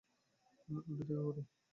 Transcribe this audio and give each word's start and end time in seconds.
উল্টো 0.69 0.91
দিকে 0.99 1.15
ঘুর। 1.17 1.35